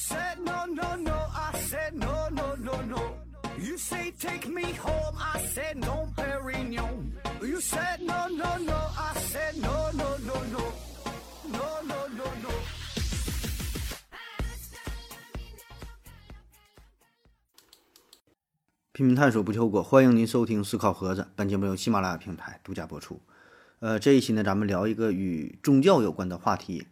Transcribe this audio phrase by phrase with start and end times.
[0.00, 1.12] said no, no, no.
[1.12, 3.02] I said no, no, no, no.
[3.58, 5.14] You say take me home.
[5.18, 7.12] I said no, Perignon.
[7.42, 8.78] You said no, no, no.
[8.96, 10.72] I said no, no, no, no.
[11.52, 12.50] No, no, no, no.
[18.92, 21.28] 拼命探索不求果，欢迎您收听思考盒子。
[21.36, 23.20] 本节目由喜马拉雅平台独家播出。
[23.80, 26.86] 呃，这一期呢，咱们聊一个与宗教有关的话题。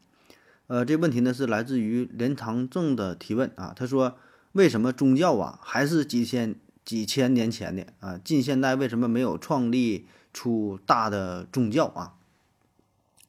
[0.69, 3.73] 呃，这问题呢是来自于连堂正的提问啊。
[3.75, 4.19] 他说
[4.53, 6.55] ：“为什么宗教啊还是几千
[6.85, 8.21] 几千年前的啊？
[8.23, 12.15] 近现代为什么没有创立出大的宗教啊？”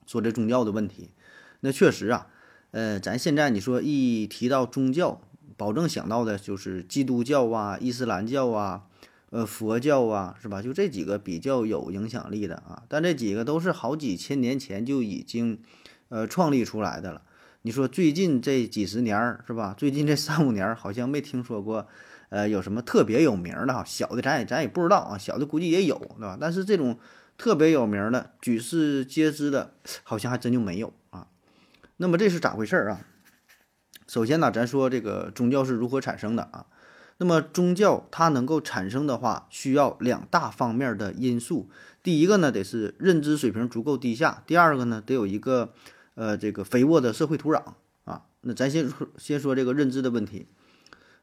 [0.05, 1.11] 说这宗教的问题，
[1.61, 2.27] 那确实啊，
[2.71, 5.21] 呃，咱现在你说一提到宗教，
[5.55, 8.83] 保证想到的就是基督教啊、伊斯兰教啊、
[9.29, 10.61] 呃佛教啊，是吧？
[10.61, 12.83] 就这几个比较有影响力的啊。
[12.89, 15.61] 但这几个都是好几千年前就已经
[16.09, 17.21] 呃创立出来的了。
[17.61, 19.75] 你说最近这几十年儿是吧？
[19.77, 21.87] 最近这三五年儿好像没听说过，
[22.29, 23.83] 呃，有什么特别有名的哈？
[23.83, 26.37] 小的咱也咱也不知道啊，小的估计也有，对吧？
[26.39, 26.97] 但是这种
[27.37, 31.27] 特别有名的、举世皆知的，好像还真就没有啊。
[31.97, 33.05] 那么这是咋回事儿啊？
[34.07, 36.65] 首先呢，咱说这个宗教是如何产生的啊？
[37.17, 41.69] 那么宗教它能够产生的话，需要两大方面的因素。
[42.01, 45.73] 第一个呢，得是认知水平足够低下；第二个呢，得有一个
[46.19, 47.63] 呃这个肥沃的社会土壤
[48.03, 48.25] 啊。
[48.41, 50.47] 那咱先说先说这个认知的问题。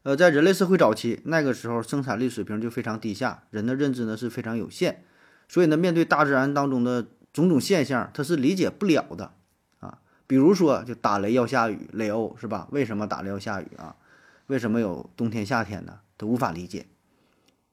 [0.01, 5.03] 呃，在人类社会早期，那个时候生产力水平就非常低下，人的认知呢是非常有限，
[5.49, 9.33] 所以呢，面对大自然当中的种种现象，他是理解不了的
[9.79, 9.99] 啊。
[10.25, 12.69] 比如说，就打雷要下雨，雷欧是吧？
[12.71, 13.97] 为什么打雷要下雨啊？
[14.45, 15.99] 为什么有冬天夏天呢？
[16.17, 16.85] 他无法理解。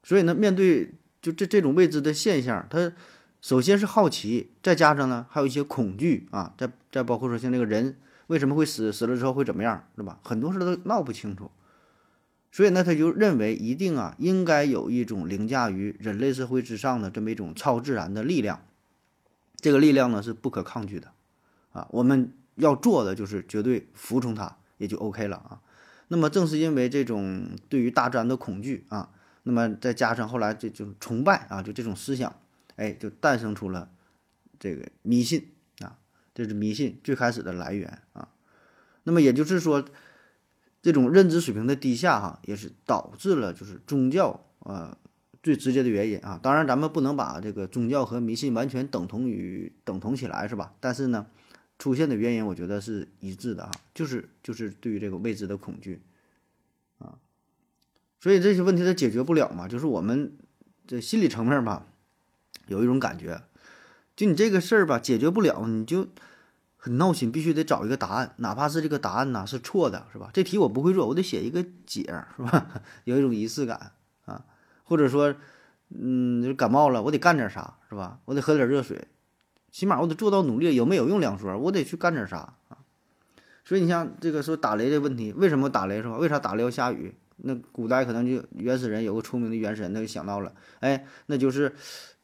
[0.02, 2.92] 所以呢，面对就这这种未知的现象，他
[3.45, 6.55] 首先是好奇，再加上呢，还有一些恐惧啊。
[6.56, 10.19] 再再包括说，像这个人为什么会死，死了之后会怎么样，对吧？
[10.23, 11.51] 很多事都闹不清楚。
[12.51, 18.63] 所以呢，他就认为一定啊，应该有一种凌驾于人类社会之上的这么一种超自然的力量。
[19.57, 21.13] 这个力量呢，是不可抗拒的
[21.73, 21.86] 啊。
[21.91, 22.33] 我们。
[22.57, 25.61] 要做的就是绝对服从他，也就 OK 了啊。
[26.07, 29.11] 那么正是因为这种对于大自然的恐惧啊，
[29.42, 32.33] 那么再加上后来这种崇拜啊，就这种思想，
[32.77, 33.90] 哎，就诞生出了
[34.58, 35.98] 这个迷信啊。
[36.35, 38.29] 这是迷信最开始的来源啊。
[39.05, 39.85] 那么也就是说，
[40.83, 44.96] 这种认知水平的低下哈，也是导致了就是宗教呃
[45.42, 46.39] 最直接的原因啊。
[46.42, 50.74] 当然，咱们不能把这个宗教和迷信完全等同于等同起来，是吧？
[50.80, 51.27] 但是呢。
[51.77, 56.01] 出现的原因，我觉得是一致的啊，就是就是对于这个未知的恐惧
[56.98, 57.18] 啊，
[58.20, 60.36] 所以这些问题它解决不了嘛，就是我们
[60.86, 61.85] 这心理层面吧，
[62.67, 63.42] 有一种感觉，
[64.17, 66.08] 就你这个事儿吧解决不了，你就
[66.77, 70.30] 很闹心，必须得找一个答案，哪怕是这个答案呢是错的，是吧？
[70.33, 72.03] 这题我不会做，我得写一个解，
[72.36, 72.83] 是吧？
[73.05, 73.92] 有一种仪式感
[74.24, 74.45] 啊，
[74.85, 75.35] 或者说，
[75.91, 78.19] 嗯，感冒了，我得干点啥，是吧？
[78.27, 79.08] 我得喝点热水。
[79.70, 82.79] 起码我得做到努力，有没有用两说，我得去干点啥啊？
[83.64, 86.17] 所以你像这个说打雷的问题，为什么打雷是吧？
[86.19, 87.14] 为啥打雷要下雨？
[87.39, 91.74] 那古代可能就原始人有个出名的元神，他就想到了，哎，那就是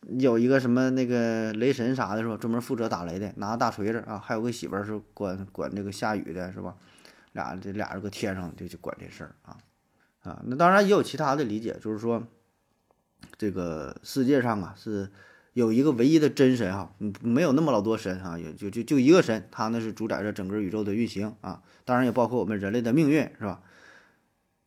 [0.08, 2.36] 有一个什么那个雷神啥的，是吧？
[2.36, 6.76] 专门负责打雷的，拿大锤子啊，还有个媳妇儿是管管这个下雨的，是吧？
[7.32, 9.56] 俩这俩人搁天上就去管这事儿啊
[10.22, 10.42] 啊！
[10.46, 12.26] 那当然也有其他的理解，就是说
[13.36, 15.10] 这个世界上啊是。
[15.52, 23.60] 有一个唯一的真神哈，嗯，没有那么老多神哈，也就就就一个神，他呢是主宰着整个宇宙的运行啊，当然也包括我们人类的命运，是吧？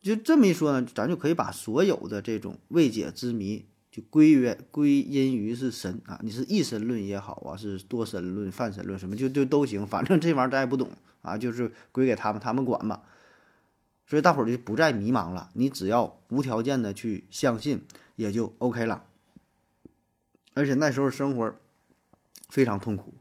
[0.02, 10.90] 就这么一说呢，咱就可以把所有的这种未解之谜就归约归因于是神啊，你是一神论也好啊，是多神论、泛神论什么就就都行，反正这玩意儿咱也不懂
[11.22, 13.04] 啊，就是归给他们，他们管吧。
[14.04, 17.84] 所以大伙儿就不再迷茫了，你只要无条件的去相信，
[18.16, 19.04] 也就 OK 了。
[20.54, 21.54] 而且那时候生活
[22.48, 23.14] 非常痛苦，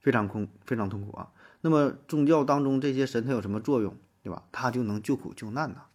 [0.00, 1.32] 非常空，非常痛苦啊。
[1.62, 4.44] 那么宗教当中这些神它有什么作用，对吧？
[4.52, 5.86] 它就能救苦救难呐，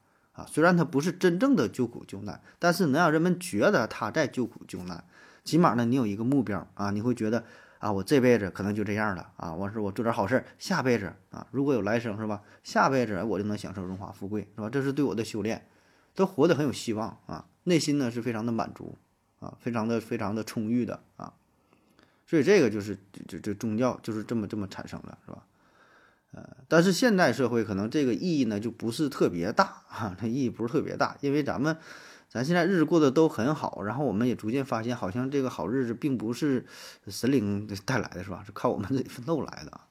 [0.50, 5.04] 虽然它不是真正的救苦救难，但是能让人们觉得他在救苦救难。
[5.44, 7.44] 起码呢，你有一个目标啊，你会觉得
[7.80, 9.54] 啊，我这辈子可能就这样了啊。
[9.54, 12.42] 我说我做点好事，下辈子啊，如果有来生是吧？
[12.64, 14.70] 下辈子我就能享受荣华富贵是吧？
[14.70, 15.68] 这是对我的修炼，
[16.16, 18.98] 都活得很有希望啊，内心呢是非常的满足。
[19.40, 21.34] 啊，非常的非常的充裕的啊，
[22.28, 22.96] 所以这个就是
[23.28, 25.44] 这这宗教就是这么这么产生的，是吧？
[26.72, 31.76] 但是现代社会可能这个意义呢就不是特别大啊，它意义不是特别大，因为咱们
[32.30, 36.66] 咱现在日子过得都很好，然后我们也逐渐发现，好像这个好日子并不是
[37.08, 38.42] 神灵带来的，是吧？
[38.46, 39.82] 是靠我们自己奋斗来的。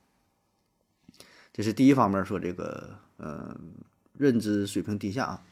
[1.53, 3.55] 这是第一方面说这个呃
[4.15, 5.43] 认知水平低下啊。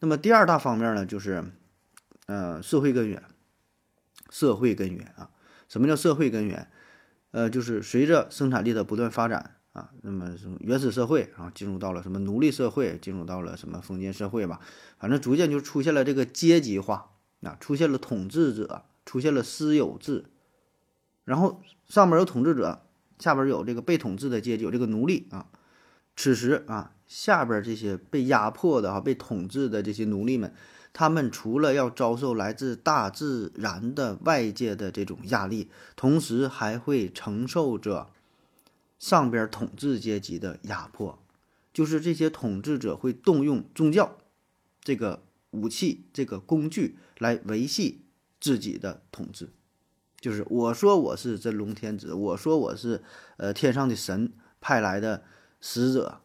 [0.00, 1.44] 那么第二大方面呢，就是
[2.26, 3.22] 呃社会根源，
[4.30, 5.30] 社会根源啊。
[5.68, 6.68] 什么叫社会根源？
[7.30, 14.58] 呃，就是随着生产力的不断发展啊，那么什么原始社会啊，进入到了什么奴隶社会，进入到了什么封建社会吧，
[14.98, 17.10] 反正逐渐就出现了这个阶级化
[17.42, 20.24] 啊，出现了统治者，出现了私有制，
[21.24, 22.86] 然后上面有统治者，
[23.18, 25.46] 下边有这个被统治的阶级，有这个奴隶啊。
[26.16, 30.54] 此时啊，下边这些被压迫的啊，被统治的这些奴隶们。
[30.94, 38.08] 他们除了要遭受来自大自然的外界的这种压力，同时还会承受着
[38.98, 41.18] 上边统治阶级的压迫，
[41.72, 44.18] 就是这些统治者会动用宗教
[44.80, 48.02] 这个武器、这个工具来维系
[48.40, 49.50] 自己的统治。
[50.20, 53.02] 就是我说我是真龙天子，我说我是
[53.36, 55.22] 呃天上的神派来的
[55.60, 56.20] 使者。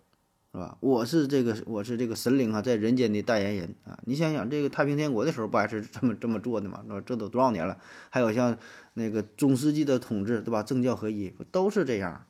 [0.53, 0.77] 是吧？
[0.81, 3.97] 我是这个，我是这个神灵啊，在人间的代言人啊！
[4.03, 6.81] 你想想，这个太平天国的时候不还是这么这么做的吗？
[6.85, 7.01] 是吧？
[7.05, 7.77] 这都多少年了？
[8.09, 8.57] 还有像
[8.95, 10.61] 那个中世纪的统治，对吧？
[10.61, 12.25] 政教合一，都是这样。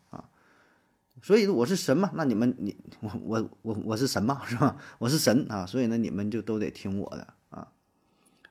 [1.22, 4.76] 所以我是神嘛，那你们你我我我我是神嘛，是吧？
[4.98, 7.68] 我是神啊，所以呢，你们就都得听我的啊。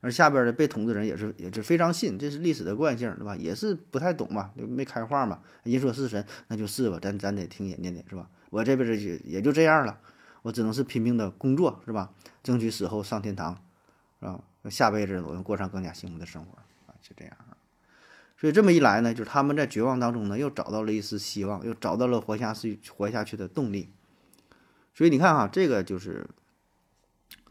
[0.00, 3.37] 而下边的被统治人也是也是非常信，这是历史的惯性，对吧？
[3.37, 5.40] 也是不太懂嘛，就没开化嘛。
[5.64, 8.31] 人说是神，那就是吧，咱咱得听人家的，是吧？
[8.50, 9.99] 我这辈子也也就这样了，
[10.43, 12.12] 我只能是拼命的工作，是吧？
[12.43, 13.61] 争取死后上天堂，
[14.20, 14.40] 是吧？
[14.70, 16.56] 下辈子我能过上更加幸福的生活
[16.87, 17.37] 啊，就这样。
[18.41, 23.93] 所以这么一来呢，就是他们在绝望当中呢，又找到了一丝希望，又找到了活下去、活下去的动力。
[24.95, 26.27] 所以你看哈，这个就是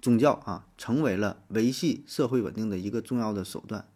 [0.01, 3.87] 宗教啊，成为了维系社会稳定的一个重要的手段。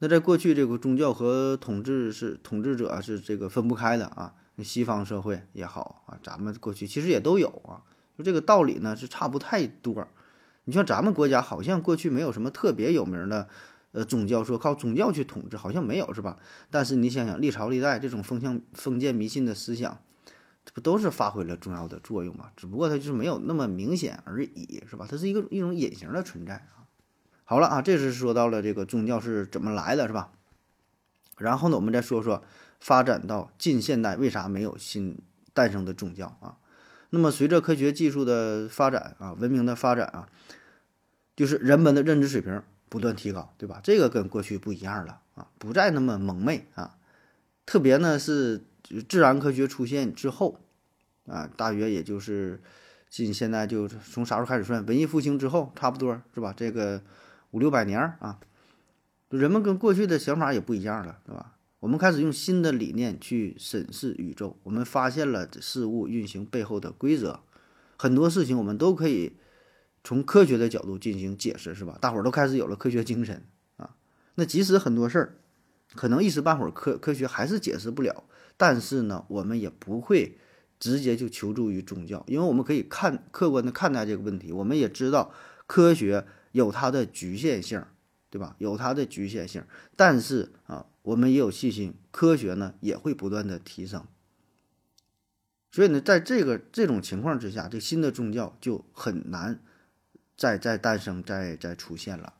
[0.00, 4.34] 那在过去，这个宗教和统治是统治者是这个分不开的啊。
[4.62, 7.80] 西方社会也好啊，咱们过去其实也都有啊，
[8.16, 10.08] 就这个道理呢是差不太多。
[10.64, 13.48] 你像咱们国家好像过去没有什么特别有名的
[13.96, 16.36] 呃宗教，说靠宗教去统治，好像没有是吧？
[16.70, 19.98] 但是你想想历朝历代这种封向封建迷信的思想，
[20.64, 22.50] 这不都是发挥了重要的作用吗？
[22.54, 25.06] 只不过它就是没有那么明显而已，是吧？
[25.10, 26.84] 它是一个一种隐形的存在啊。
[27.44, 30.30] 好了啊，这是说到了这个宗教是怎么来的，是吧？
[31.38, 32.44] 然后呢，我们再说说。
[32.78, 35.18] 发展到近现代，为啥没有新
[35.54, 36.58] 诞生的宗教啊？
[37.08, 40.28] 那么随着科学技术的发展啊，文明的发展啊，
[41.34, 43.80] 就是人们的认知水平不断提高，对吧？
[43.82, 46.96] 这个跟过去不一样了啊，不再那么蒙昧啊。
[47.64, 48.64] 特别呢是
[49.08, 50.60] 自然科学出现之后
[51.26, 52.62] 啊，大约也就是
[53.10, 54.84] 近现在就从啥时候开始算？
[54.86, 56.54] 文艺复兴之后，差不多是吧？
[56.56, 57.02] 这个
[57.50, 58.38] 五六百年啊，
[59.30, 61.54] 人们跟过去的想法也不一样了，是吧？
[61.80, 67.40] 我们开始用新的理念去审视宇宙，我们发现了事物运行背后的规则，
[67.96, 69.32] 很多事情我们都可以
[70.06, 71.98] 从科学的角度进行解释，是吧？
[72.00, 73.42] 大伙儿都开始有了科学精神
[73.76, 73.96] 啊。
[74.36, 75.38] 那即使很多事儿
[75.96, 78.22] 可能一时半会儿科科学还是解释不了，
[78.56, 80.38] 但是呢，我们也不会
[80.78, 85.32] 直接就求助于宗教，因为我们可以看客观的看待这个问题，我们也知道
[85.66, 87.84] 科学有它的局限性，
[88.30, 88.54] 对吧？
[88.58, 89.64] 有它的局限性，
[89.96, 90.86] 但是啊。
[91.06, 94.04] 我们也有信心，科学呢也会不断的提升。
[95.70, 99.60] 所以呢，在这个这种情况之下，这新的宗教就很难
[100.36, 102.34] 再再诞生、再再出现了。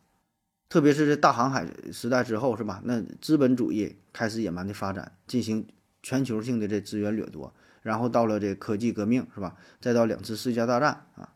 [0.68, 2.82] 特别是这大航海时代之后，是吧？
[2.84, 5.66] 那资本主义开始野蛮的发展，进行
[6.02, 9.56] 全球性的这资源掠夺，然后到了这科技革命，是吧？
[9.80, 11.32] 再到两次世界大战啊，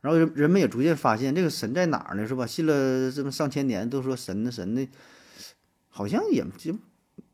[0.00, 2.26] 然后人人们也逐渐发现，这个神在哪儿呢？
[2.26, 2.46] 是吧？
[2.46, 4.88] 信了这么上千年，都说神呢，神呢。
[5.92, 6.72] 好像也就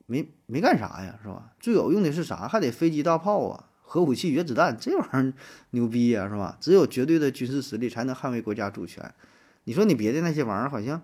[0.06, 1.52] 没没干啥呀，是吧？
[1.61, 2.49] 最有用的是啥？
[2.49, 5.33] 还得飞机大炮啊，核武器、原子弹，这玩意儿
[5.71, 6.59] 牛逼呀，是吧？
[6.61, 9.14] 只有绝对的军事实力才能捍卫国家主权。
[9.62, 11.00] 你说你别的那些玩意儿，好像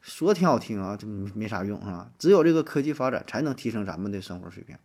[0.00, 2.10] 说挺好听啊，就没啥用啊。
[2.18, 4.76] 只有这个科技发展才能提升咱们的生活水平。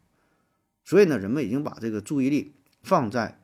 [0.86, 2.54] 所以呢，人们已经把这个注意力
[2.84, 3.40] 放在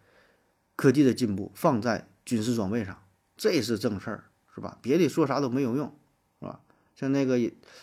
[0.75, 3.03] 科技的进步，放在军事装备上，
[3.35, 4.77] 这是正事儿，是吧？
[4.81, 5.93] 别的说啥都没有用。
[6.39, 6.59] 是吧
[6.95, 7.39] 像那个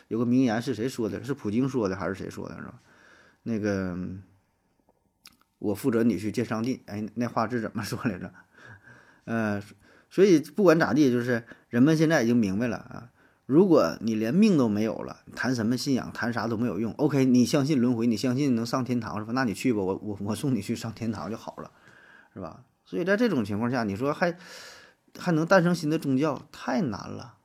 [0.09, 1.23] 有个名言是谁说的？
[1.23, 2.57] 是普京说的还是谁说的？
[2.57, 2.81] 是吧？
[3.43, 3.97] 那个
[5.62, 6.83] 我负责你去见上帝。
[6.87, 8.33] 哎，那话是怎么说来着？
[9.25, 9.62] 呃，
[10.11, 13.11] 所以不管咋地，就是人们现在已经明白了啊。
[13.47, 16.92] 如果你连命都没有了，谈什么信仰，谈啥都没有用。
[16.95, 19.33] OK，你相信轮回，你相信能上天堂是吧？
[19.33, 21.71] 那你去吧，我我我送你去上天堂就好了，
[22.33, 22.64] 是吧？
[22.85, 24.37] 所以在这种情况下，你说还
[25.19, 27.37] 还能诞生新的宗教，太难了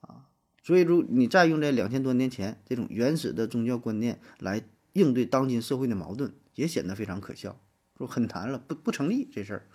[0.00, 0.26] 啊。
[0.62, 7.60] 所以，如你再用这两千多年前这种原始的宗教观念来应对当今社会的矛盾，也显得非常可笑，
[7.96, 9.66] 说很难了，不不成立这事儿。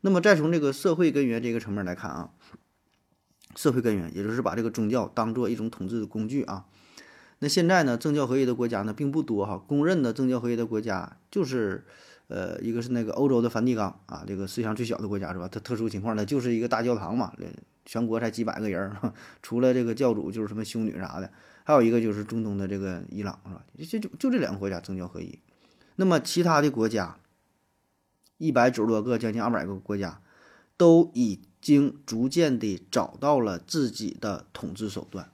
[0.00, 2.30] 那么再从这个社会根源这个层面来看啊，
[3.56, 6.66] 社会根源也就是把这个宗教当做一种统治的工具啊。
[7.40, 11.84] 那现在呢，政教合一的国家呢并不多哈，公认的政教合一的国家就是，
[12.28, 15.48] 呃，一个是那个欧洲的梵蒂冈啊，这个世界上最小的国家是吧？
[15.50, 17.32] 它特殊情况它就是一个大教堂嘛，
[17.84, 18.90] 全国才几百个人，
[19.42, 21.30] 除了这个教主就是什么修女啥的，
[21.64, 23.64] 还有一个就是中东的这个伊朗是吧？
[23.90, 25.38] 就就就这两个国家政教合一，
[25.96, 27.18] 那么其他的国家，
[28.38, 30.20] 一百九十多个，将近二百个国家，
[30.76, 35.30] 都已经逐渐的找到了自己的统治手段。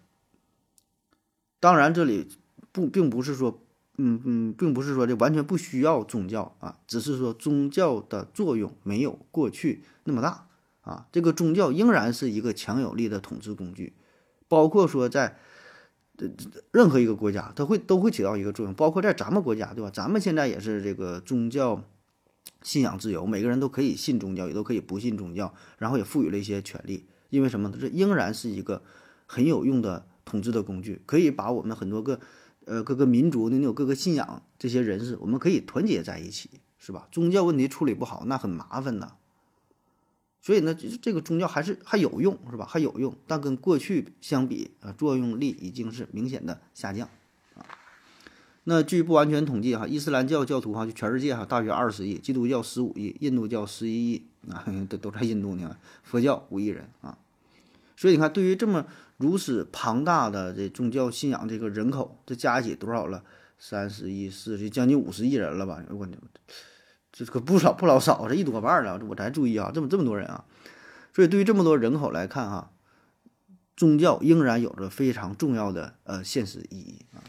[1.59, 2.29] 当然，这里
[2.73, 3.61] 不并不是说，
[3.97, 10.47] 嗯嗯，并不是说这完全不需要宗教啊，只是说宗教的作用没有过去那么大
[10.83, 11.07] 啊。
[11.13, 13.95] 这个宗教仍然是一个强有力的统治工具，
[14.49, 15.39] 包括说在
[16.73, 19.91] 任何一个国家，它会都会起到一个作用，包括在咱们国家，对吧？
[19.93, 21.83] 咱们现在也是这个宗教
[22.63, 27.73] 信仰自由，每个人都可以信宗教，也都可以不信宗教，然后也赋予了一些权利，因为什么？
[27.81, 28.83] 这仍然是一个
[29.27, 30.07] 很有用的。
[30.23, 32.21] 统治的工具可以把我们很多个，
[32.65, 36.49] 呃，各个民族你有各个信仰这些人士，我们可以团结在一起，
[36.79, 37.09] 是吧？
[37.11, 39.15] 宗教问题处理不好，那很麻烦的。
[40.41, 42.65] 所以呢，这这个宗教还是还有用，是吧？
[42.65, 47.09] 还有用，但跟过去相比啊，作用力已经是明显的下降
[47.55, 47.65] 啊。
[48.65, 55.77] 那据不完全统计哈，伊斯兰教教徒哈就全世界哈大约二十亿，基督教十五亿，印度教十一亿啊， 都都在印度呢。
[56.03, 57.19] 佛教五亿人啊。
[57.97, 58.87] 所以你看，对于这么
[59.19, 63.23] 如此庞大的这宗教信仰这个人口，这加一起多少了？
[63.59, 65.85] 三十亿、四十，将近五十亿人了吧？
[65.91, 66.09] 我
[67.13, 69.01] 这可不少不老少，这一多半了。
[69.09, 70.45] 我才注意啊，这么这么多人啊！
[71.15, 72.71] 所以对于这么多人口来看啊，
[73.77, 77.23] 宗教仍然有着非常重要的呃现实意义啊。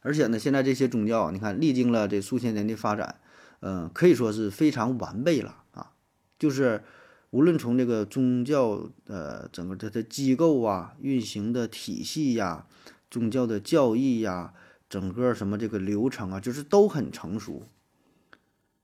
[0.00, 3.20] 而且呢，现在这些宗教，你看历经了这数千年的发展，
[3.60, 5.92] 嗯，可以说是非常完备了啊，
[6.38, 6.82] 就是。
[7.30, 12.64] 无论从这个宗教，呃，整个它的机构啊，运行的体系呀，
[13.10, 14.54] 宗教的教义呀，
[14.88, 17.64] 整个什么这个流程啊，就是都很成熟。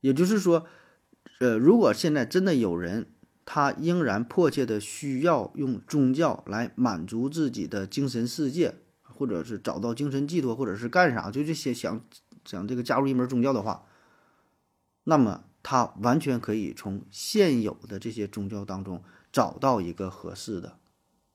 [0.00, 0.66] 也就是说，
[1.38, 3.06] 呃，如果现在真的有人，
[3.44, 12.04] 他仍然迫切的需要用宗教来满足自己的精神世界，或者是找到精神寄托，或者是干啥，就这些想
[12.44, 13.84] 想这个加入一门宗教的话，
[15.04, 15.44] 那么。
[15.62, 20.78] 他完全可以从现有的这些宗教当中找到一个合适的，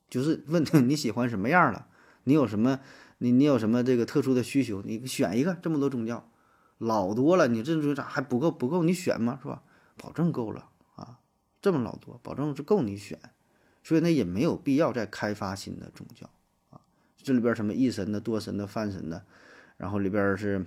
[0.09, 1.85] 就是问你喜欢什么样的，
[2.23, 2.79] 你有什么，
[3.19, 5.55] 你你有什么这个特殊的需求，你选一个。
[5.61, 6.27] 这么多宗教，
[6.77, 8.51] 老多了，你这这咋还不够？
[8.51, 9.39] 不够你选吗？
[9.41, 9.63] 是吧？
[9.97, 11.19] 保证够了啊，
[11.61, 13.19] 这么老多，保证是够你选。
[13.83, 16.29] 所以呢，也没有必要再开发新的宗教
[16.69, 16.81] 啊。
[17.17, 19.25] 这里边什么一神的、多神的、泛神的，
[19.77, 20.65] 然后里边是。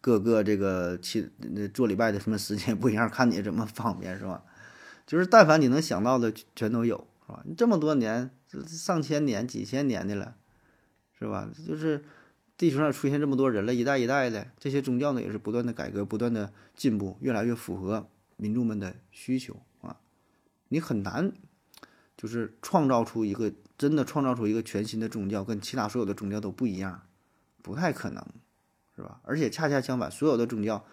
[0.00, 1.30] 各个这个去
[1.72, 4.42] 做礼拜的什么时间不一样，看你怎么方便是吧？
[5.06, 7.40] 就是但凡你能想到的全都有是吧？
[7.44, 8.28] 你这么多年，
[8.66, 10.34] 上千年、几千年的了，
[11.16, 11.48] 是吧？
[11.64, 12.02] 就是
[12.62, 19.96] 地球上出现这么多人了，一代一代的这些宗教呢，也是不断的改革、不断的进步，越来越符合民众们的需求啊！
[20.68, 21.32] 你很难
[22.16, 27.02] 就是创造出一个真的创造出一个全新的宗教，跟其他所有的宗教都不一样，
[27.62, 28.24] 不太可能。
[28.94, 29.20] 是吧？
[29.24, 30.84] 而且恰恰相反，所有的宗教，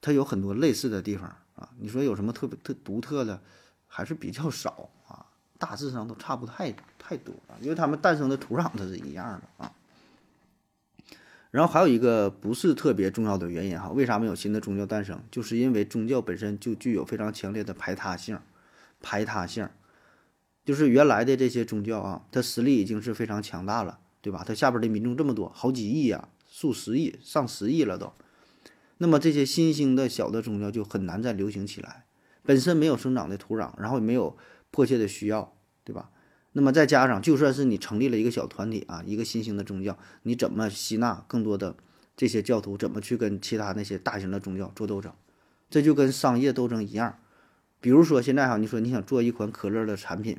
[0.00, 1.68] 它有很多类似的地方啊。
[1.78, 3.42] 你说有什么特别特独特的，
[3.86, 5.26] 还是比较少啊。
[5.58, 9.73] 大致上都差不太太多啊，因为他们诞生的土壤它是一样的啊。
[11.54, 15.22] 然后还有一个不是特别重要的原因哈，为啥没有新的宗教诞生？
[15.30, 18.36] 就是因为宗教本身就具有非常强烈的排他性，
[19.00, 19.68] 排他性，
[20.64, 24.42] 就是原来的这些宗教啊，它实力已经是非常强大了，对吧？
[24.44, 26.28] 它下边的民众这么多，好几亿呀。
[26.50, 28.12] 数十亿、上十亿了都，
[28.98, 32.04] 那么这些新兴的小的宗教就很难再流行起来，
[32.42, 34.36] 本身没有生长的土壤，然后也没有
[34.72, 36.10] 迫切的需要，对吧？
[36.56, 41.74] 那么再加上，就算是你成立了一个小团体啊，一个新兴的宗教，你怎么吸纳更多的
[42.16, 42.78] 这些教徒？
[42.78, 45.12] 怎么去跟其他那些大型的宗教做斗争？
[45.68, 47.18] 这就跟商业斗争一样。
[47.80, 50.38] 比如说现在哈，你说你想做一款可乐的产品，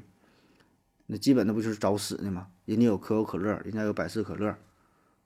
[1.07, 2.47] 那基本那不就是找死的吗？
[2.63, 4.55] 人家有可口可乐，人家有百事可乐。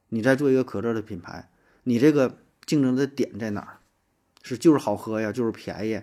[0.09, 1.51] 你再做一个可乐的品牌，
[1.83, 3.77] 你这个竞争的点在哪儿？
[4.41, 6.01] 是就是好喝呀，就是便宜，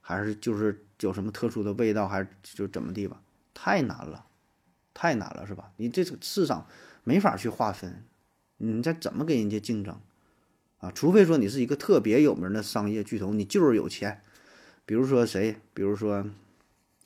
[0.00, 3.20] 还是就是有什么特殊的味道，还是就怎么地吧？
[3.52, 4.24] 太难了，
[5.00, 5.70] 太难了，是吧？
[5.76, 6.66] 你这个市场
[7.04, 8.02] 没法去划分，
[8.56, 9.96] 你再怎么跟人家竞争
[10.78, 10.90] 啊？
[10.90, 14.20] 除非说你是一个特别有名的商业巨头，你就是有钱，
[14.84, 16.26] 比如说谁，比如说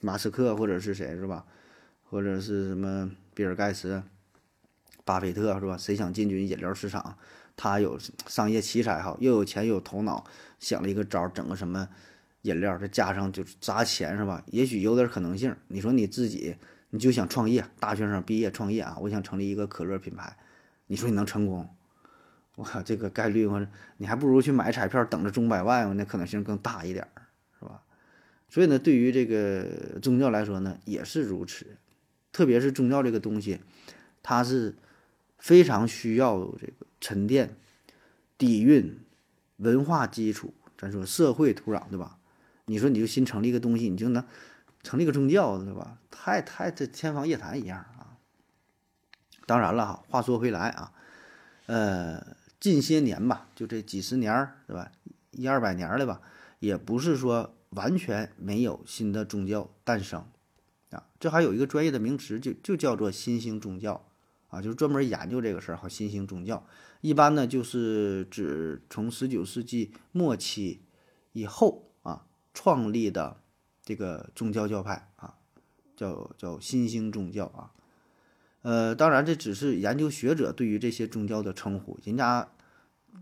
[0.01, 1.45] 马斯克或者是谁，是吧？
[2.03, 4.03] 或者是什么比尔盖茨。
[5.05, 5.77] 巴菲特是吧？
[5.77, 7.19] 谁想进军饮料市场？
[7.57, 10.25] 他有商业奇才哈，又有钱又有头脑，
[10.59, 11.87] 想了一个招儿，整个什么
[12.43, 14.43] 饮料，再加上就是砸钱是吧？
[14.47, 15.55] 也许有点可能性。
[15.69, 16.57] 你说你自己
[16.95, 20.37] 你就想创业，大学生毕业创业啊，我想成立一个可乐品牌，
[20.89, 21.67] 你说你能成功？
[22.57, 27.23] 我靠，这个概率我你还不如去买彩票等着中百万，那可能性更大一点儿，
[27.59, 27.81] 是吧？
[28.51, 31.79] 所以呢，对于这个宗教来说呢，也是如此。
[32.31, 33.61] 特别是宗教这个东西，
[34.23, 34.75] 它是
[35.39, 37.57] 非常需要这个沉淀、
[38.37, 39.01] 底蕴、
[39.57, 42.19] 文化基础，咱说社会土壤，对吧？
[42.67, 44.23] 你说你就新成立一个东西，你就能
[44.83, 45.99] 成立个宗教，对吧？
[46.11, 48.19] 太太这天方夜谭一样啊！
[49.47, 50.93] 当然了哈，话说回来啊，
[51.67, 54.91] 呃，近些年吧，就这几十年儿，对吧？
[55.33, 56.21] 一二百年了吧，
[56.59, 60.25] 也不是说完全没有新的宗教诞生。
[60.91, 64.05] 啊，这还有一个专业的名词，就就叫做新兴宗教，
[64.49, 65.89] 啊，就是专门研究这个事儿哈。
[65.89, 66.67] 新兴宗教
[67.01, 70.83] 一般呢，就是指从十九世纪末期
[71.33, 73.42] 以后啊创立的
[73.93, 75.35] 这个宗教教派啊，
[75.95, 77.71] 叫叫新兴宗教啊。
[78.63, 82.49] 呃，当然这只是研究学者对于这些宗教的称呼，人家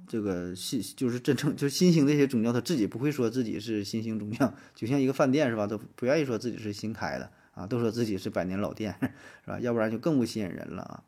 [0.06, 7.32] 这个新就是真正就是新兴这些宗教，他自己不会说自己是新兴宗教，就像一个饭店是吧，都不愿意说自己是新开的。
[7.52, 8.96] 啊，都说自己是百年老店，
[9.44, 9.58] 是吧？
[9.58, 11.02] 要不然就更不吸引人了啊。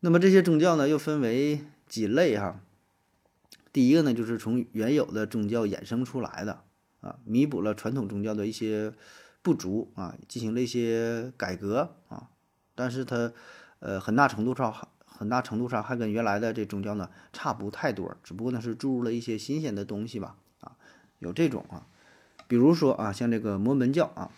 [0.00, 2.62] 那么这些宗教呢，又分为几类哈。
[3.70, 6.64] 第一个呢，就是从原有的宗教衍生出来的
[7.00, 8.92] 啊，弥补了传统宗教的一些
[9.42, 12.28] 不足啊，进行了一些改革啊。
[12.74, 13.32] 但是它
[13.80, 20.76] 呃很大程度上很大程度上还跟原来的这宗教呢差不太多，只不过呢是注入了一些新鲜的东西吧啊，
[21.18, 21.86] 有这种啊，
[22.46, 24.30] 比如说啊，像这个摩门教啊。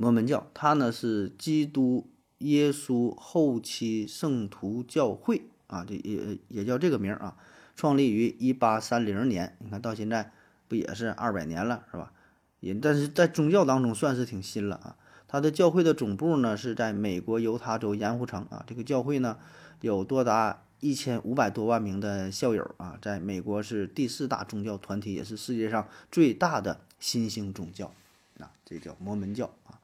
[0.00, 7.36] 摩门教，它呢是基督耶稣后期圣徒教会啊，这也也叫这个名啊，
[7.74, 10.30] 创立于一八三零年，你看到现在
[10.68, 12.12] 不也是二百年了，是吧？
[12.60, 14.96] 也但是在宗教当中算是挺新了啊。
[15.26, 19.36] 它的教会的总部呢是在美国犹他州盐湖城啊，这个教会呢
[19.80, 27.92] 有多达一千五百多万名的校友啊，在美国是第四大宗教团体，也是世界上最大的新兴宗教
[28.40, 29.78] 啊，这叫摩门教啊。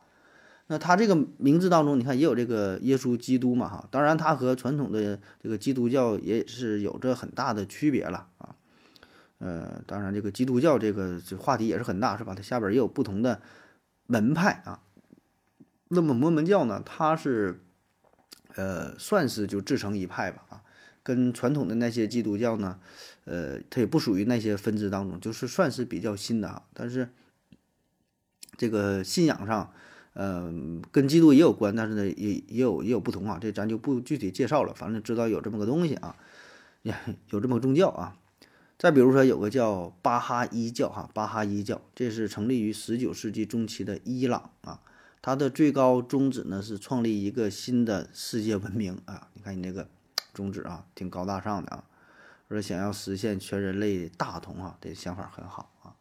[0.67, 8.54] 那他这个名字当中，你看也有这个耶稣基督嘛，哈，当然他和传统的这个基督教也是有着很大的区别了啊，
[9.39, 12.35] 呃，当然这个基督教这个这话题也是很大，是吧？
[12.35, 13.41] 它下边也有不同的
[14.07, 14.81] 门派啊。
[15.89, 17.61] 那么摩门教呢，它是
[18.55, 20.63] 呃算是就自成一派吧，啊，
[21.03, 22.79] 跟传统的那些基督教呢，
[23.25, 27.11] 呃，它也不属于那些分支当中，就是算是比较新的啊，但是
[28.57, 29.73] 这个信仰上。
[30.17, 33.37] 嗯，跟基督也有关，但是呢，也也有也有不同啊。
[33.41, 36.15] 这咱就不具体介绍了，反正知道有这么个东西啊，
[37.31, 38.17] 有这么个宗教啊。
[38.85, 44.79] 再比如说，有个叫巴哈伊教哈，巴哈伊教，这是成立于十九世纪中期的伊朗啊。
[45.23, 49.29] 它的最高宗旨呢是创立一个新的世界文明啊。
[49.33, 49.89] 你看你那个
[50.35, 51.85] 宗旨啊，挺高大上的啊，
[52.51, 55.97] 说想要实现全人类大同啊，这想法很好啊。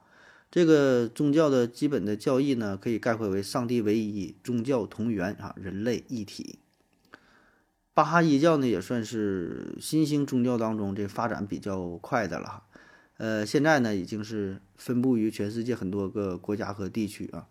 [0.52, 6.60] 这个宗教的基本的教义呢，可以概括为上帝唯一，宗教同源啊，人类一体。
[7.94, 12.64] 巴哈伊教呢，也算是新兴宗教当中这发展比较快的了哈。
[13.24, 17.48] 呃，现在呢，已经是分布于全世界很多个国家和地区啊。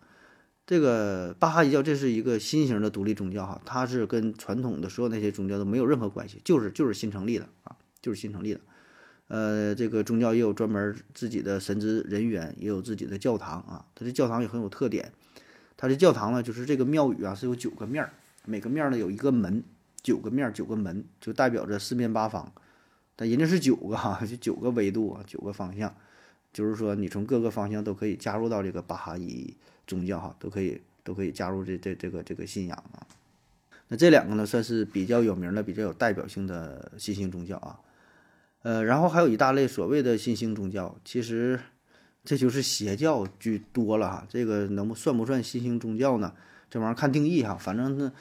[0.67, 8.59] 这个巴哈伊教这是一个新型的独立宗教哈，它是跟传统的所有那些宗教都没有任何关系，就是就是新成立的啊，就是新成立的。
[9.29, 13.83] 呃，这个宗教也有专门自己的神职人员，也有自己的教堂啊。
[13.95, 15.11] 它这教堂也很有特点，
[15.75, 18.13] 它这教堂呢，就是这个庙宇啊是有九个面儿，
[18.45, 19.63] 每个面儿呢有一个门，
[20.03, 22.53] 九个面儿九个门，就代表着四面八方。
[23.15, 25.93] 但人家是九个哈，就九个维度啊，九个方向，
[26.51, 33.05] 就是说你从各个方向都可以加入到这个巴哈伊宗教哈，都可以都可以加入这这这个这个信仰啊。
[33.89, 37.79] 那这两个呢，算是比较有名的、比较有代表性的新兴宗教啊。
[38.63, 41.59] 呃，然后还有一大类所谓的新兴宗教，其实
[42.23, 44.25] 这就是邪教居多了哈。
[44.29, 46.33] 这个能不算不算新兴宗教呢？
[46.69, 47.55] 这玩意儿看定义哈。
[47.55, 48.13] 反正呢，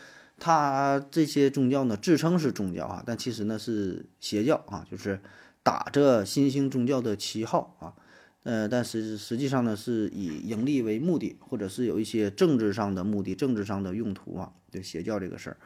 [0.44, 5.20] 它这些宗教呢自称是宗教啊，但其实呢是邪教啊，就是
[5.62, 7.94] 打着新兴宗教的旗号啊。
[8.42, 14.50] 呃，但是实际上呢是以盈利为目的，或者是有一些政治上的目的、政治上的用途啊。
[14.72, 15.56] 就邪教这个事儿。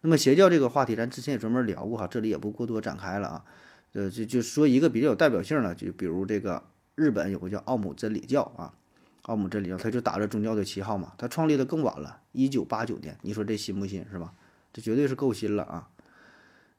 [0.00, 3.44] 那么邪教这个话题，咱之前也专门聊过哈，这里也不过多展开了啊。
[3.92, 6.62] 呃，就就说一个比较有代表性的，就比如这个
[6.94, 8.72] 日本有个叫奥姆真理教啊，
[9.24, 14.32] 奥姆真理教，他就打着宗教的旗号嘛，他创立的更晚了，一九八九年，你说这新不新是吧？
[14.72, 15.88] 这绝对是够新了啊。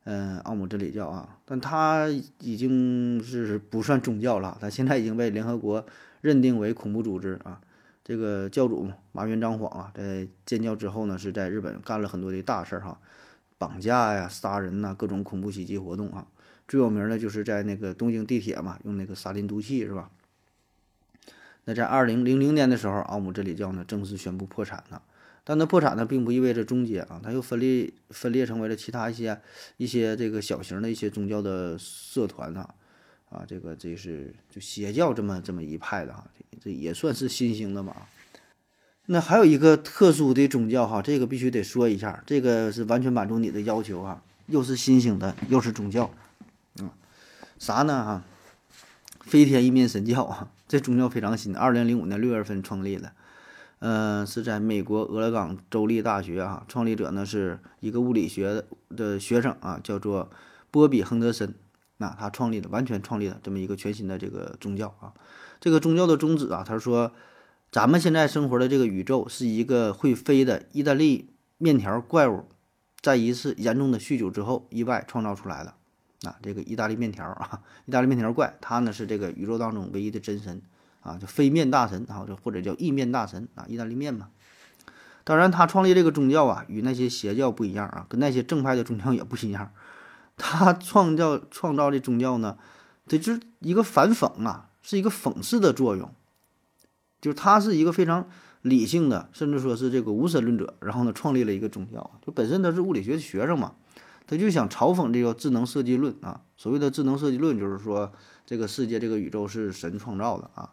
[0.05, 5.85] 嗯，奥姆真理教啊，但它已经是不算宗教了，它现在已经被联合国
[6.19, 7.61] 认定为恐怖组织啊。
[8.03, 12.99] 这个教主麻原彰晃啊，在建教之后呢，是在日本干了很多的大事儿哈，
[13.57, 16.27] 绑架呀、杀人呐，各种恐怖袭击活动啊。
[16.67, 20.09] 最有名的就是在那个东京地铁嘛，用那个沙林毒气是吧？
[21.63, 25.01] 那在二零零零年的时候，奥姆真理教呢正式宣布破产了。
[25.45, 29.41] 但它破产呢，并不意味着终结啊，它又分裂分裂成为了其他一些
[29.75, 32.73] 一些这个小型的一些宗教的社团啊，
[33.29, 36.25] 啊，这个这是就邪教这么这么一派的哈，
[36.62, 37.93] 这也算是新兴的嘛。
[39.08, 46.10] 那还有一个特殊的宗教哈，这个必须得说一下，这个是完全满足你的要求啊，又是新兴的，又是宗教，
[46.77, 46.88] 啊，
[47.60, 48.23] 啥呢哈？
[49.19, 53.12] 飞天一面神教啊，这宗教非常新，二零零五年六月份创立的。
[53.86, 58.63] 嗯，是在美国俄勒冈州立大学啊，创立者呢是一个物理学
[58.96, 60.30] 的学生啊，叫做
[60.72, 61.54] 波比亨德森，
[61.98, 65.12] 那他创立的，完全创立了这么一个全新的这个宗教啊。
[65.60, 67.12] 这个宗教的宗旨啊，他说，
[67.74, 72.46] 咱们现在生活的这个宇宙是一个会飞的意大利面条怪物，
[73.02, 75.74] 在一次严重的酗酒之后意外创造出来的。
[76.26, 80.62] 啊，这个意大利面条啊，意大利面条怪，他呢是这个宇宙当中唯一的真神。
[81.03, 84.29] 啊，叫飞面大神啊，这或者叫意面大神啊，意大利面嘛。
[85.25, 89.71] 当然，他创立这个宗教啊，与那些邪教不一样啊，跟那些正派的宗教也不一样。
[90.35, 92.57] 他创造创造的宗教呢，
[93.07, 96.11] 这就是一个反讽啊，是一个讽刺的作用。
[97.21, 98.27] 就是他是一个非常
[98.63, 102.11] 理性的，甚至说是这个无神论者，然后呢，创立了一个宗教。
[102.25, 103.75] 就本身他是物理学的学生嘛，
[104.27, 106.41] 他就想嘲讽这个智能设计论啊。
[106.57, 108.11] 所谓的智能设计论，就是说
[108.45, 110.71] 这个世界、这个宇宙是神创造的啊。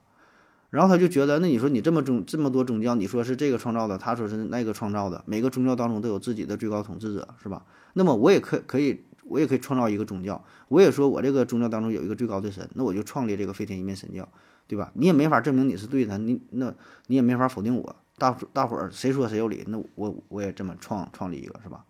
[0.71, 7.65] 然后他就觉得，那你说你这么宗这么多宗教，你说是这个创造的，他说是那个创造的，每个宗教当中都有自己的最高统治者，是吧？
[7.95, 14.29] 那么我也可可以，我也可以创造一个宗教，我也说我这个宗教当中有一个最高的神，那我就创立这个飞天一面神教，
[14.69, 14.93] 对吧？
[14.95, 16.73] 你也没法证明你是对的，你那
[17.09, 21.85] 你也没法否定我，大大伙儿谁说谁有理，那我我也这么创创立一个，是吧？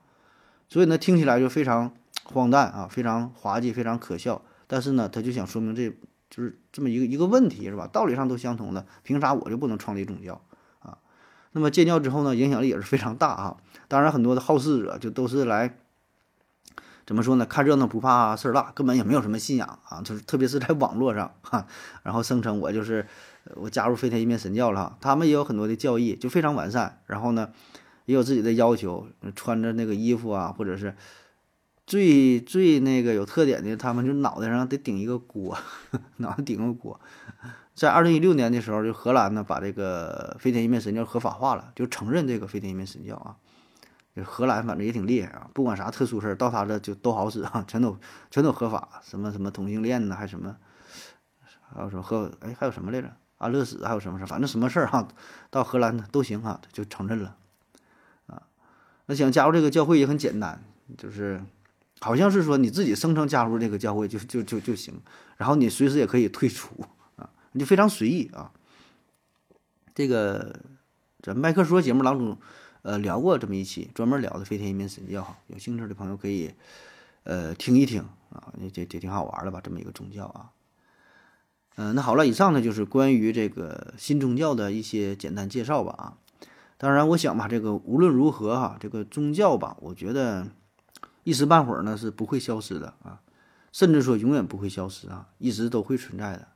[0.71, 1.93] 所以呢，听起来就非常
[2.25, 5.93] 荒诞啊，非常滑稽，非常可笑，但是呢，他就想说明这。
[6.31, 7.89] 就是这么一个一个问题，是吧？
[7.89, 10.41] 道理上都相同的，凭啥我就不能创立宗教
[10.79, 10.97] 啊？
[11.51, 13.57] 那么建教之后呢，影响力也是非常大啊。
[13.89, 15.77] 当然，很多的好事者就都是来
[17.05, 17.45] 怎么说呢？
[17.45, 20.01] 看热闹不怕事儿大，根本也没有什么信仰啊。
[20.03, 21.67] 就是特别是在网络上哈，
[22.05, 23.05] 然后声称我就是
[23.57, 24.97] 我加入飞天一面神教了。
[25.01, 27.03] 他们也有很多的教义，就非常完善。
[27.07, 27.51] 然后呢，
[28.05, 30.95] 也有自己的要求，穿着那个衣服啊，或者是。
[31.91, 35.59] 最最那个有特点的，他们就脑袋上得顶一个锅，
[36.19, 37.01] 脑袋顶个锅。
[37.75, 43.35] 在二零一六年的时候，就荷兰呢把这个飞天一面神教合法化了，就承认这个飞天一面神教啊。
[44.15, 47.99] 就荷兰反正也挺厉害啊，不管啥特殊事儿，到他这就都好使啊，全都
[48.31, 49.01] 全都合法。
[49.03, 50.57] 什么什么同性恋呢，还什么，
[51.75, 53.11] 还有什么和哎还有什么来着？
[53.39, 54.29] 安乐死还有什么事儿？
[54.29, 55.09] 反正什么事儿哈，
[55.51, 57.35] 到荷兰呢都行哈，就承认了
[58.29, 58.43] 啊。
[59.07, 60.63] 那想加入这个教会也很简单，
[60.97, 61.43] 就是。
[62.03, 64.95] 好像是说你自己声称加入这个教会就就就就行，
[65.37, 66.75] 然后你随时也可以退出
[67.17, 68.51] 啊，你就非常随意啊。
[69.95, 70.61] 这个
[71.23, 72.39] 咱麦克说节目当中，
[72.81, 76.55] 呃，聊过这么一期，专门聊的飞天一面神教，有兴趣的朋友可以
[77.25, 80.51] 呃听一听啊，也也挺好玩的吧，这么一个宗教啊。
[81.77, 86.17] 嗯，那好了，以上呢就是关于这个新宗教的一些简单介绍吧啊。
[86.79, 90.49] 当然，我想吧，这个无论如何哈，这个宗教吧，我觉得。
[91.23, 93.21] 一时半会儿呢是不会消失的啊，
[93.73, 96.49] 甚至说永远不会消失啊，一直都会存在的，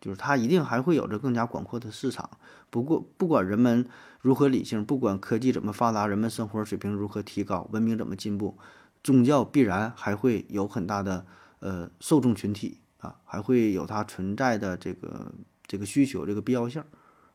[0.00, 2.28] 就是它一定还会有着更加广阔的市场。
[2.68, 3.88] 不过不管人们
[4.20, 8.58] 如何理性，不管科技怎么发达，人们生活水平如何提高，文明怎么进步，
[9.02, 11.24] 宗教必然还会有很大的
[11.60, 15.32] 呃受众群体啊，还会有它存在的这个
[15.66, 16.84] 这个需求这个必要性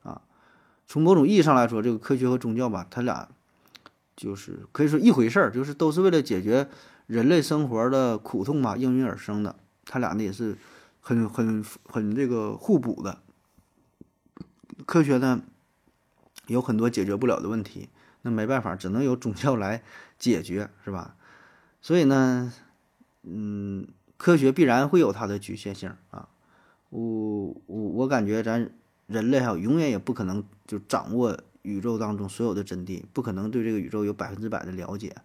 [0.04, 0.22] 啊。
[0.86, 3.28] 从某种意义上来说，这个科学和宗教吧，它俩。
[4.18, 6.68] 就是可以说一回事儿，就是都是为了解决
[7.06, 9.56] 人类生活的苦痛嘛，应运而生的。
[9.86, 10.58] 他俩呢也是
[11.00, 13.20] 很很很这个互补的。
[14.88, 15.44] 科学呢
[16.48, 17.90] 有很多解决不了的问题，
[18.24, 19.84] 那没办法，只能由宗教来
[20.18, 21.16] 解决，是吧？
[21.80, 22.52] 所以呢，
[23.22, 26.28] 嗯，科学必然会有它的局限性啊。
[26.90, 28.72] 我我我感觉咱
[29.06, 31.40] 人类哈，永远也不可能就掌握。
[31.76, 35.16] 宇宙当中所有的真谛，不可能对这个宇宙有百分之百的了解，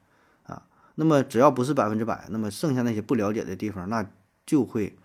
[0.43, 4.11] 啊，那么只要不是百分之百，那么剩下那些不了解的地方，那
[4.45, 4.97] 就会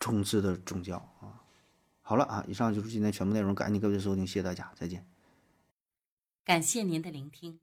[0.00, 1.42] 充斥的宗教啊。
[2.02, 5.06] 好了啊，以上就是今天全部内容，感谢各位收听，谢谢大家，再见。
[6.44, 7.60] 感谢您的聆听。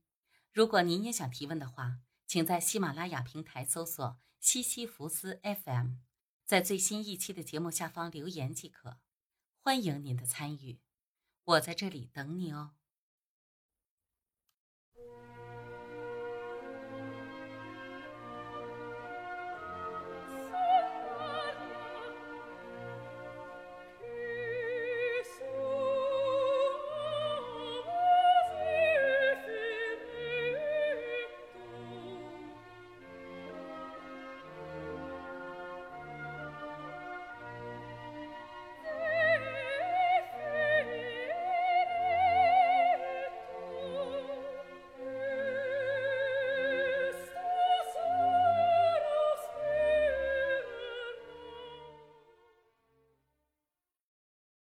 [0.53, 1.99] 如果您也想提问的话。
[2.31, 5.95] 请在喜马拉雅平台搜索“西西弗斯 FM”，
[6.45, 8.95] 在最新一期的节目下方留言即可。
[9.59, 10.79] 欢迎您的参与，
[11.43, 12.71] 我在这里等你哦。